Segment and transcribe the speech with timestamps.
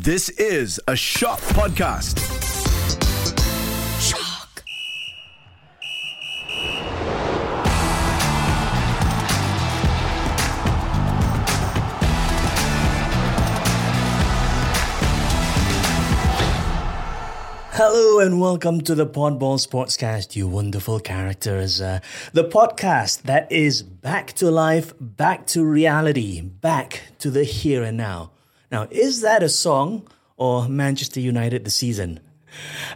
[0.00, 2.18] This is a Shock Podcast.
[4.00, 4.64] Shock.
[17.72, 21.82] Hello and welcome to the Podball Sportscast, you wonderful characters.
[21.82, 22.00] Uh,
[22.32, 27.98] the podcast that is back to life, back to reality, back to the here and
[27.98, 28.30] now.
[28.72, 30.08] Now, is that a song
[30.38, 32.20] or Manchester United the season?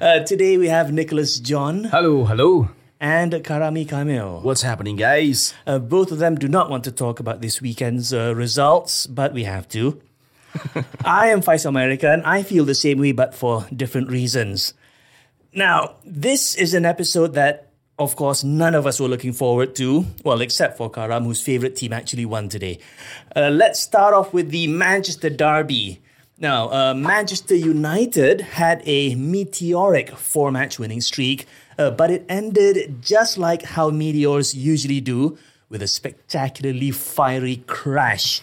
[0.01, 2.71] Uh, today we have Nicholas John Hello, hello.
[2.99, 4.41] and Karami Kamil.
[4.41, 5.53] What's happening, guys?
[5.67, 9.35] Uh, both of them do not want to talk about this weekend's uh, results, but
[9.35, 10.01] we have to.
[11.05, 14.73] I am Faisal America and I feel the same way, but for different reasons.
[15.53, 17.66] Now, this is an episode that,
[17.99, 21.77] of course, none of us were looking forward to, well, except for Karam, whose favourite
[21.77, 22.79] team actually won today.
[23.35, 26.03] Uh, let's start off with the Manchester Derby.
[26.39, 31.47] Now, uh, Manchester United had a meteoric four match winning streak,
[31.79, 35.39] uh, but it ended just like how meteors usually do
[35.71, 38.43] with a spectacularly fiery crash.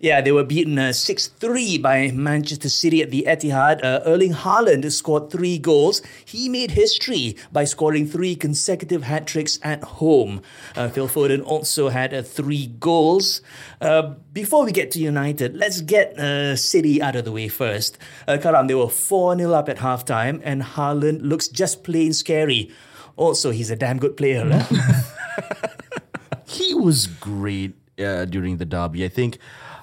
[0.00, 3.82] Yeah, they were beaten uh, 6 3 by Manchester City at the Etihad.
[3.82, 6.02] Uh, Erling Haaland scored three goals.
[6.24, 10.40] He made history by scoring three consecutive hat tricks at home.
[10.76, 13.42] Uh, Phil Foden also had uh, three goals.
[13.80, 16.14] Uh, before we get to United, let's get
[16.56, 17.98] City out of the way first.
[18.28, 22.70] Karam, they were 4 0 up at halftime, and Haaland looks just plain scary.
[23.16, 24.48] Also, he's a damn good player.
[24.48, 25.02] huh?
[26.46, 29.04] He was great during the derby.
[29.04, 29.38] I think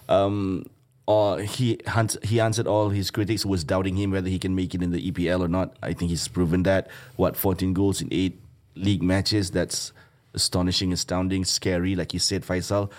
[0.10, 0.66] um,
[1.08, 1.80] uh, he
[2.24, 4.92] he answered all his critics who was doubting him whether he can make it in
[4.92, 5.76] the EPL or not.
[5.82, 6.88] I think he's proven that.
[7.16, 8.40] What, 14 goals in eight
[8.76, 9.52] league matches?
[9.52, 9.94] That's
[10.34, 12.92] astonishing, astounding, scary, like you said, Faisal.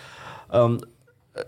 [0.50, 0.80] Um,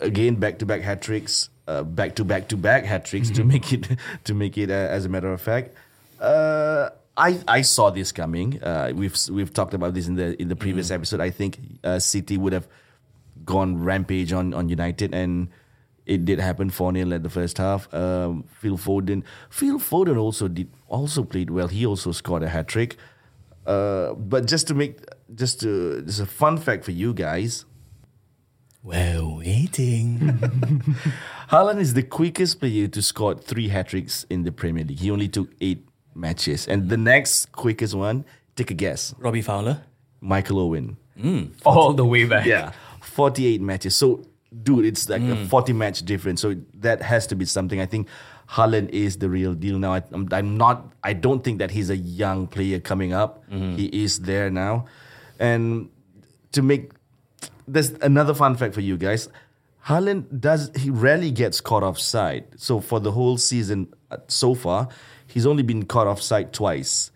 [0.01, 1.49] again, back to back hat tricks.
[1.67, 3.87] Uh, back to back to back hat tricks to make it
[4.25, 5.77] to make it uh, as a matter of fact.
[6.21, 8.63] Uh, I I saw this coming.
[8.63, 11.21] Uh, we've we've talked about this in the in the previous episode.
[11.21, 12.67] I think uh, City would have
[13.49, 15.49] gone rampage on on United, and
[16.07, 17.89] it did happen 4 0 at the first half.
[17.93, 21.69] Um, Phil Foden, Phil Foden also did also played well.
[21.69, 22.97] He also scored a hat trick.
[23.67, 25.01] Uh, but just to make
[25.35, 27.65] just to just a fun fact for you guys,
[28.83, 30.19] We're waiting.
[31.53, 35.01] Haaland is the quickest player to score three hat tricks in the Premier League.
[35.01, 35.85] He only took eight
[36.15, 38.25] matches, and the next quickest one,
[38.57, 39.83] take a guess, Robbie Fowler.
[40.21, 40.97] Michael Owen.
[41.65, 42.47] all the way back.
[42.47, 42.73] Yeah,
[43.03, 43.97] forty-eight matches.
[43.97, 44.25] So,
[44.63, 45.47] dude, it's like a mm.
[45.47, 46.41] forty-match difference.
[46.41, 47.81] So that has to be something.
[47.81, 48.09] I think
[48.51, 49.95] Haaland is the real deal now.
[49.95, 50.93] I, I'm, I'm not.
[51.05, 53.49] I don't think that he's a young player coming up.
[53.51, 53.77] Mm-hmm.
[53.77, 54.87] He is there now,
[55.39, 55.91] and
[56.53, 56.93] to make
[57.67, 59.29] there's another fun fact for you guys.
[59.87, 62.45] Haaland does he rarely gets caught offside.
[62.57, 64.89] So for the whole season uh, so far,
[65.27, 67.11] he's only been caught offside twice.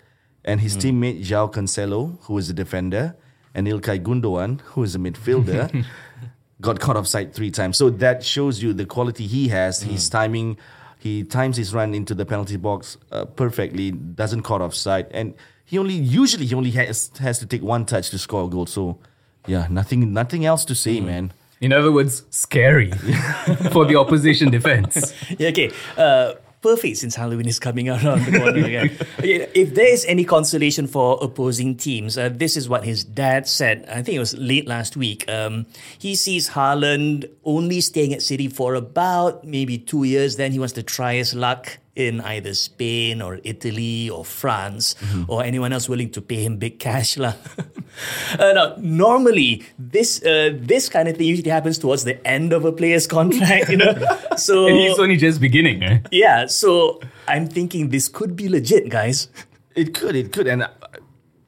[0.45, 0.81] And his mm.
[0.81, 3.15] teammate João Cancelo, who is a defender,
[3.55, 5.85] and Ilkay Gundogan, who is a midfielder,
[6.61, 7.77] got caught offside three times.
[7.77, 9.83] So that shows you the quality he has.
[9.83, 10.57] His timing,
[10.99, 15.79] he times his run into the penalty box uh, perfectly, doesn't caught offside, and he
[15.79, 18.67] only usually he only has has to take one touch to score a goal.
[18.67, 18.99] So
[19.47, 21.33] yeah, nothing nothing else to say, man.
[21.61, 22.91] In other words, scary
[23.73, 25.15] for the opposition defense.
[25.39, 25.71] Yeah, okay.
[25.97, 28.91] Uh, perfect since Halloween is coming around the corner again.
[29.23, 33.85] If there is any consolation for opposing teams, uh, this is what his dad said.
[33.89, 35.29] I think it was late last week.
[35.29, 35.67] Um,
[35.99, 40.37] he sees Haaland only staying at City for about maybe two years.
[40.37, 44.95] Then he wants to try his luck in either Spain or Italy or France
[45.29, 47.19] or anyone else willing to pay him big cash.
[47.19, 47.35] lah.
[48.39, 52.65] uh, now, normally, this uh, this kind of thing usually happens towards the end of
[52.65, 53.93] a player's contract, you know?
[54.37, 55.83] So And he's only just beginning.
[55.83, 56.01] Eh?
[56.11, 59.29] yeah, so I'm thinking this could be legit, guys.
[59.77, 60.69] It could, it could, and uh,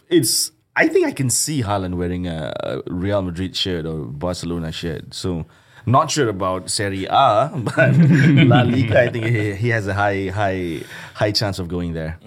[0.08, 0.50] it's.
[0.76, 5.14] I think I can see Haaland wearing a a Real Madrid shirt or Barcelona shirt.
[5.14, 5.46] So,
[5.86, 9.02] not sure about Serie A, but La Liga.
[9.02, 10.82] I think he, he has a high, high,
[11.14, 12.18] high chance of going there.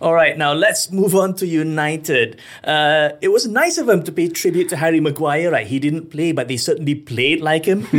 [0.00, 2.40] All right, now let's move on to United.
[2.64, 5.66] Uh, it was nice of him to pay tribute to Harry Maguire, right?
[5.66, 7.86] He didn't play, but they certainly played like him.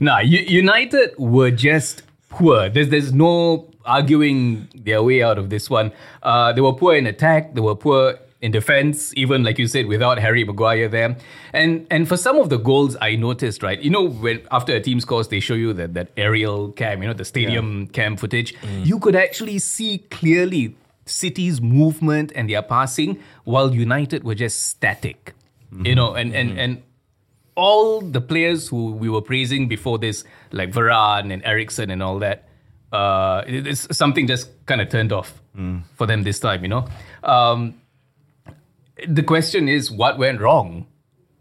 [0.00, 2.68] Nah, U- United were just poor.
[2.70, 5.92] There's there's no arguing their way out of this one.
[6.22, 7.54] Uh, they were poor in attack.
[7.54, 11.16] They were poor in defense, even like you said, without Harry Maguire there.
[11.52, 13.80] And and for some of the goals, I noticed right.
[13.80, 17.08] You know, when after a team scores, they show you that that aerial cam, you
[17.08, 18.54] know, the stadium cam footage.
[18.82, 25.34] You could actually see clearly City's movement and their passing, while United were just static.
[25.84, 26.82] You know, and and and
[27.54, 32.18] all the players who we were praising before this, like Varane and Eriksen and all
[32.18, 32.48] that,
[32.92, 35.40] uh, it's something just kind of turned off
[35.94, 36.62] for them this time.
[36.62, 36.88] You know,
[37.22, 37.74] um,
[39.08, 40.86] the question is what went wrong.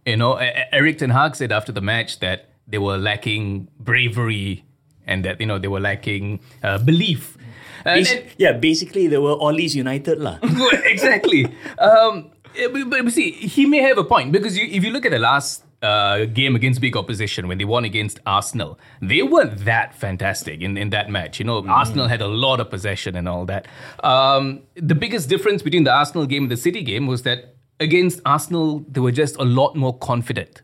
[0.06, 4.65] You know, Eric Ten Hag said after the match that they were lacking bravery
[5.06, 7.38] and that you know they were lacking uh, belief.
[7.86, 10.38] And- and- yeah, basically they were Ole's United lah.
[10.86, 11.45] exactly.
[11.77, 15.06] Um, eh, but, but see, he may have a point because you, if you look
[15.06, 19.66] at the last uh, game against big opposition when they won against Arsenal, they weren't
[19.66, 21.39] that fantastic in, in that match.
[21.39, 23.68] You know, Arsenal had a lot of possession and all that.
[24.04, 28.22] Um, the biggest difference between the Arsenal game and the City game was that against
[28.25, 30.62] Arsenal, they were just a lot more confident.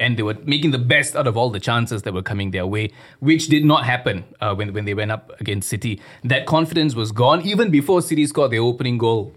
[0.00, 2.66] And they were making the best out of all the chances that were coming their
[2.66, 6.00] way, which did not happen uh, when, when they went up against City.
[6.22, 9.34] That confidence was gone even before City scored their opening goal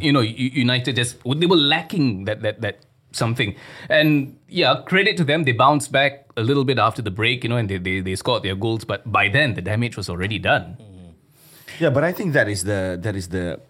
[0.00, 2.78] you know, United just they were lacking that that that
[3.12, 3.54] something.
[3.88, 7.50] And yeah, credit to them, they bounced back a little bit after the break, you
[7.50, 8.84] know, and they they, they scored their goals.
[8.84, 10.76] But by then, the damage was already done.
[11.80, 13.60] Yeah, but I think that is the that is the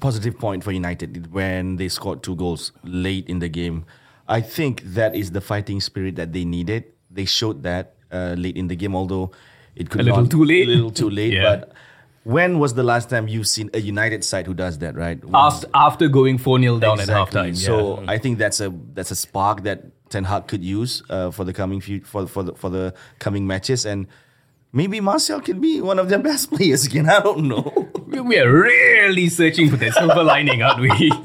[0.00, 3.84] positive point for United when they scored two goals late in the game.
[4.28, 6.84] I think that is the fighting spirit that they needed.
[7.10, 9.32] They showed that uh, late in the game, although
[9.76, 10.68] it could A little not- too late.
[10.68, 11.32] A little too late.
[11.38, 11.42] Yeah.
[11.56, 11.72] But
[12.24, 14.96] when was the last time you've seen a United side who does that?
[14.96, 15.20] Right?
[15.32, 17.14] After after going four 0 down Exactly.
[17.40, 17.56] at halftime.
[17.56, 18.10] So yeah.
[18.10, 21.52] I think that's a that's a spark that Ten Hag could use uh, for the
[21.52, 24.06] coming few for for the, for the coming matches and.
[24.76, 27.08] Maybe Martial can be one of their best players again.
[27.08, 27.88] I don't know.
[28.08, 31.12] we, we are really searching for the silver lining, aren't we?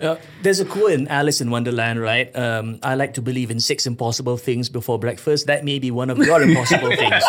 [0.00, 2.34] Uh, there's a quote in Alice in Wonderland, right?
[2.36, 5.46] Um, I like to believe in six impossible things before breakfast.
[5.46, 7.22] That may be one of your impossible things.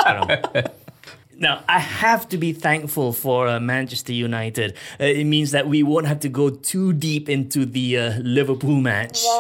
[1.44, 4.78] Now, I have to be thankful for uh, Manchester United.
[4.98, 8.80] Uh, it means that we won't have to go too deep into the uh, Liverpool
[8.80, 9.26] match.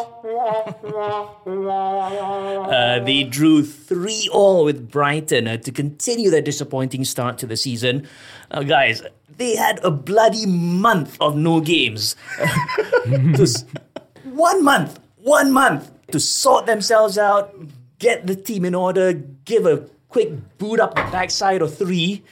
[2.73, 7.55] Uh, they drew 3 all with Brighton uh, to continue their disappointing start to the
[7.55, 8.07] season.
[8.51, 9.01] Uh, guys,
[9.37, 12.15] they had a bloody month of no games.
[14.23, 17.53] one month, one month to sort themselves out,
[17.99, 22.23] get the team in order, give a quick boot up the backside or three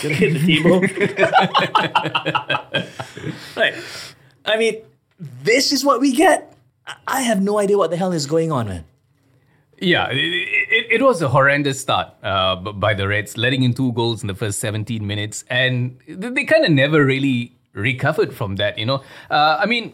[0.00, 0.80] to hit the table.
[3.56, 3.74] right.
[4.44, 4.82] I mean,
[5.42, 6.54] this is what we get.
[7.08, 8.84] I- have no idea what the hell is going on, man.
[9.80, 13.92] Yeah, it, it, it was a horrendous start uh, by the Reds, letting in two
[13.92, 18.56] goals in the first 17 minutes, and they, they kind of never really recovered from
[18.56, 18.78] that.
[18.78, 19.92] You know, uh, I mean,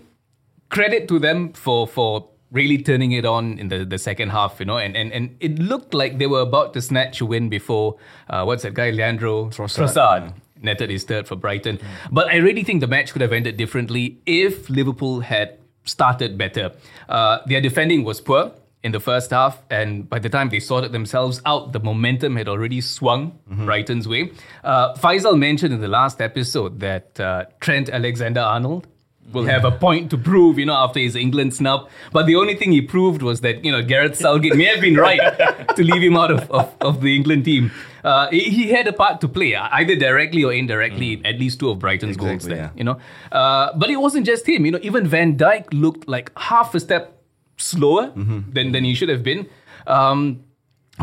[0.68, 4.58] credit to them for for really turning it on in the, the second half.
[4.60, 7.48] You know, and, and and it looked like they were about to snatch a win
[7.48, 7.96] before
[8.30, 10.34] uh, what's that guy Leandro Trossard.
[10.60, 11.78] netted his third for Brighton.
[12.10, 16.72] But I really think the match could have ended differently if Liverpool had started better.
[17.08, 18.52] Uh, their defending was poor
[18.82, 22.48] in the first half, and by the time they sorted themselves out, the momentum had
[22.48, 24.30] already swung Brighton's way.
[24.62, 28.86] Uh, Faisal mentioned in the last episode that uh, Trent Alexander Arnold
[29.32, 31.88] will have a point to prove, you know, after his England snub.
[32.12, 34.96] But the only thing he proved was that, you know, Gareth Southgate may have been
[34.96, 35.20] right
[35.76, 37.70] to leave him out of, of, of the England team.
[38.04, 41.60] Uh, he, he had a part to play, either directly or indirectly, in at least
[41.60, 42.70] two of Brighton's goals there, yeah.
[42.74, 42.98] you know.
[43.32, 46.80] Uh, but it wasn't just him, you know, even Van Dijk looked like half a
[46.80, 47.22] step
[47.56, 49.48] slower than, than he should have been
[49.86, 50.44] um,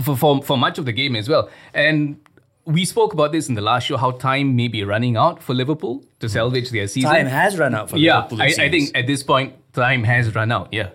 [0.04, 1.50] for, for, for much of the game as well.
[1.74, 2.20] And
[2.66, 5.54] we spoke about this in the last show, how time may be running out for
[5.54, 7.12] Liverpool to salvage their season.
[7.12, 8.42] Time has run out for Yeah, Liverpool.
[8.42, 10.70] I, I think at this point, time has run out.
[10.74, 10.90] Yeah.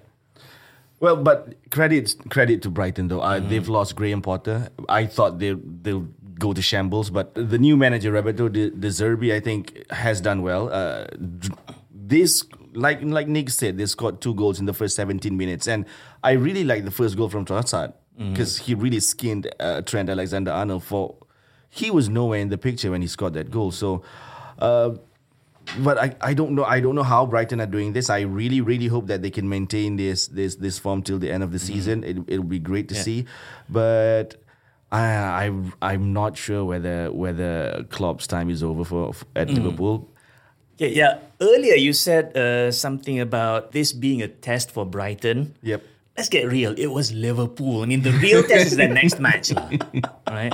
[0.99, 3.21] Well, but credit credit to Brighton though.
[3.21, 4.69] Uh, They've lost Graham Potter.
[4.89, 6.07] I thought they they'll
[6.39, 10.43] go to shambles, but the new manager Roberto De, De Zerbi, I think, has done
[10.43, 10.71] well.
[10.73, 11.07] Uh,
[11.91, 15.87] this, like like Nick said, they scored two goals in the first 17 minutes, and
[16.23, 20.85] I really like the first goal from Trossard because he really skinned uh, Trent Alexander-Arnold
[20.85, 21.17] for.
[21.71, 23.71] He was nowhere in the picture when he scored that goal.
[23.71, 24.03] So.
[24.59, 24.97] Uh,
[25.79, 28.11] but I, I don't know I don't know how Brighton are doing this.
[28.11, 31.43] I really really hope that they can maintain this this this form till the end
[31.43, 32.03] of the season.
[32.03, 33.27] It it'll be great to see,
[33.69, 34.37] but
[34.91, 40.09] I I I'm not sure whether whether Klopp's time is over for at Liverpool.
[40.79, 41.19] Yeah, yeah.
[41.41, 45.55] Earlier you said uh, something about this being a test for Brighton.
[45.62, 45.85] Yep.
[46.17, 46.75] Let's get real.
[46.77, 47.83] It was Liverpool.
[47.83, 49.53] I mean, the real test is the next match,
[50.29, 50.53] right?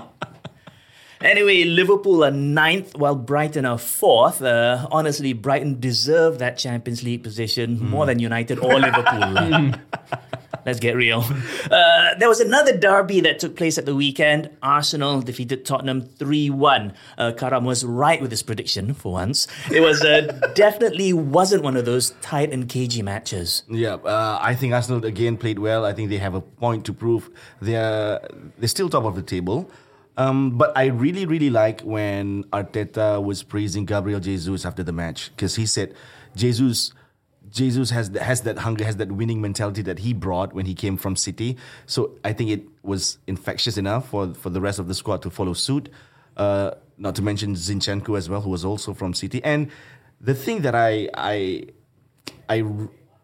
[1.21, 4.43] Anyway, Liverpool are ninth while Brighton are fourth.
[4.43, 9.21] Uh, honestly, Brighton deserve that Champions League position more than United or Liverpool.
[9.31, 9.71] lah.
[10.67, 11.25] let's get real.
[11.71, 14.51] Uh, there was another derby that took place at the weekend.
[14.63, 16.93] Arsenal defeated Tottenham 3 1.
[17.17, 19.47] Uh, Karam was right with his prediction for once.
[19.73, 20.21] It was uh,
[20.55, 23.63] definitely wasn't one of those tight and cagey matches.
[23.71, 25.87] Yeah, uh, I think Arsenal again played well.
[25.87, 27.31] I think they have a point to prove.
[27.63, 28.21] They're
[28.59, 29.71] they're still top of the table.
[30.17, 35.31] Um, but I really, really like when Arteta was praising Gabriel Jesus after the match
[35.31, 35.95] because he said
[36.35, 36.93] Jesus
[37.51, 40.97] Jesus has has that hunger, has that winning mentality that he brought when he came
[40.97, 41.57] from City.
[41.87, 45.31] So I think it was infectious enough for for the rest of the squad to
[45.31, 45.89] follow suit.
[46.37, 49.43] Uh, not to mention Zinchenko as well, who was also from City.
[49.45, 49.71] And
[50.21, 51.65] the thing that I I
[52.49, 52.65] I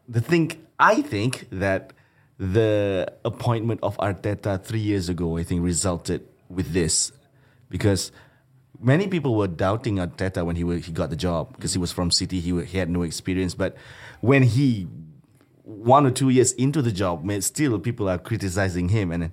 [0.08, 1.92] the thing I think that
[2.38, 7.12] the appointment of Arteta three years ago, I think, resulted with this
[7.68, 8.12] because
[8.80, 11.92] many people were doubting Arteta when he were, he got the job because he was
[11.92, 13.54] from City, he, he had no experience.
[13.54, 13.76] But
[14.20, 14.88] when he
[15.64, 19.32] one or two years into the job, man, still people are criticizing him, and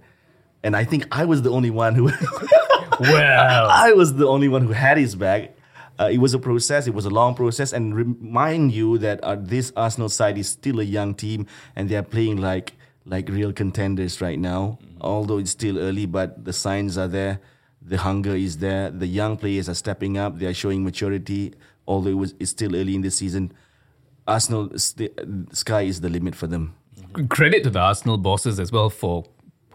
[0.63, 2.09] and I think I was the only one who
[2.99, 5.55] Well, I was the only one who had his back.
[5.99, 6.87] Uh, it was a process.
[6.87, 10.79] It was a long process, and remind you that uh, this Arsenal side is still
[10.79, 11.45] a young team,
[11.75, 12.73] and they are playing like
[13.09, 14.77] like real contenders right now.
[14.81, 15.01] Mm-hmm.
[15.01, 17.39] Although it's still early, but the signs are there.
[17.81, 18.89] The hunger is there.
[18.89, 20.37] The young players are stepping up.
[20.39, 21.53] They are showing maturity.
[21.87, 23.51] Although it was it's still early in the season,
[24.27, 26.75] Arsenal st- sky is the limit for them.
[26.99, 27.27] Mm-hmm.
[27.27, 29.25] credit to the Arsenal bosses as well for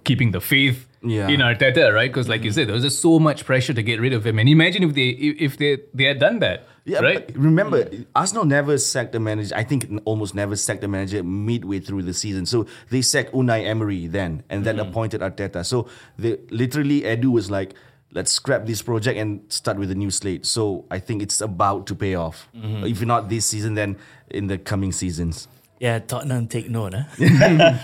[0.05, 1.29] keeping the faith Yeah.
[1.29, 2.11] in Arteta, right?
[2.11, 2.55] Because like you mm-hmm.
[2.55, 4.39] said, there was just so much pressure to get rid of him.
[4.39, 7.27] And imagine if they if if they they had done that, Yeah, right?
[7.27, 9.55] but remember, Arsenal never sacked a manager.
[9.57, 12.47] I think almost never sacked a manager midway through the season.
[12.47, 14.89] So they sacked Unai Emery then, and then mm-hmm.
[14.89, 15.65] appointed Arteta.
[15.65, 17.75] So they literally Edu was like,
[18.13, 21.87] "Let's scrap this project and start with a new slate." So I think it's about
[21.89, 22.49] to pay off.
[22.57, 22.87] Mm-hmm.
[22.87, 23.97] If not this season, then
[24.31, 25.49] in the coming seasons.
[25.81, 26.95] Yeah, Tottenham take note.
[26.95, 27.05] Huh?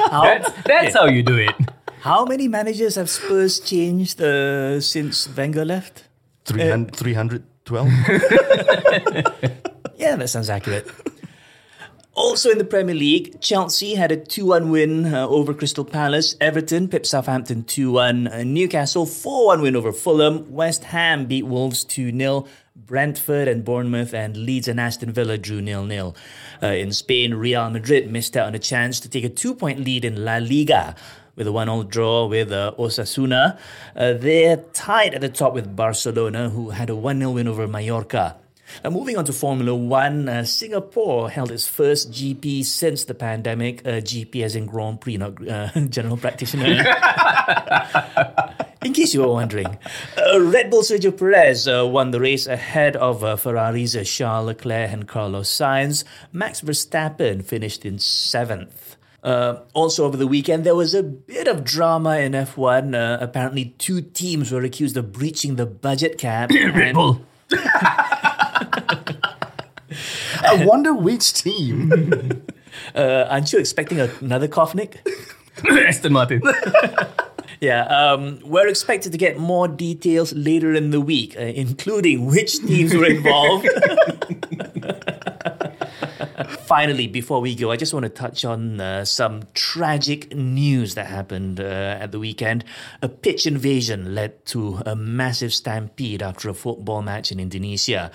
[0.09, 1.55] how, That's that's how you do it.
[2.01, 6.05] How many managers have Spurs changed uh, since Wenger left?
[6.45, 7.89] 300, 312?
[10.01, 10.91] Yeah, that sounds accurate.
[12.15, 16.37] Also in the Premier League, Chelsea had a 2 1 win uh, over Crystal Palace.
[16.41, 18.27] Everton pipped Southampton 2 1.
[18.27, 20.51] Uh, Newcastle 4 1 win over Fulham.
[20.51, 22.47] West Ham beat Wolves 2 0.
[22.75, 26.15] Brentford and Bournemouth and Leeds and Aston Villa drew 0 0.
[26.63, 29.81] Uh, in Spain, Real Madrid missed out on a chance to take a two point
[29.81, 30.97] lead in La Liga
[31.41, 33.59] with a 1 0 draw with uh, Osasuna.
[33.97, 37.67] Uh, they're tied at the top with Barcelona, who had a 1 0 win over
[37.67, 38.37] Mallorca.
[38.85, 43.81] Now, moving on to Formula One, uh, Singapore held its first GP since the pandemic.
[43.87, 46.67] Uh, GP as in Grand Prix, not uh, general practitioner.
[48.85, 49.79] in case you were wondering,
[50.19, 54.93] uh, Red Bull Sergio Perez uh, won the race ahead of uh, Ferrari's Charles Leclerc
[54.93, 56.05] and Carlos Sainz.
[56.33, 58.99] Max Verstappen finished in seventh.
[59.23, 62.95] Uh, also, over the weekend, there was a bit of drama in F1.
[62.95, 66.51] Uh, apparently, two teams were accused of breaching the budget cap.
[66.75, 67.21] Red Bull.
[70.43, 72.43] I wonder which team.
[72.95, 75.07] Uh, aren't you expecting a- another cough, Nick?
[75.71, 76.41] Aston Martin.
[77.61, 82.59] Yeah, um, we're expected to get more details later in the week, uh, including which
[82.61, 83.69] teams were involved.
[86.49, 91.07] Finally, before we go, I just want to touch on uh, some tragic news that
[91.07, 92.65] happened uh, at the weekend.
[93.03, 98.11] A pitch invasion led to a massive stampede after a football match in Indonesia.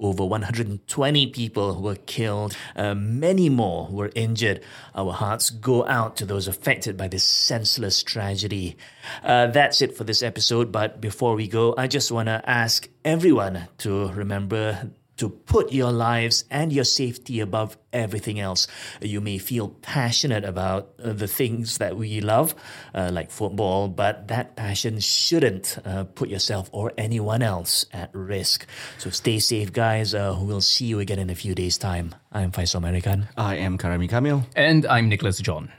[0.00, 2.56] Over 120 people were killed.
[2.76, 4.60] Uh, many more were injured.
[4.94, 8.76] Our hearts go out to those affected by this senseless tragedy.
[9.24, 10.70] Uh, that's it for this episode.
[10.70, 15.92] But before we go, I just want to ask everyone to remember to put your
[15.92, 18.66] lives and your safety above everything else.
[19.00, 22.54] You may feel passionate about uh, the things that we love,
[22.94, 28.66] uh, like football, but that passion shouldn't uh, put yourself or anyone else at risk.
[28.98, 30.14] So stay safe, guys.
[30.14, 32.14] Uh, we'll see you again in a few days' time.
[32.32, 33.28] I'm Faisal American.
[33.36, 34.44] I am Karami Kamil.
[34.56, 35.70] and I'm Nicholas John.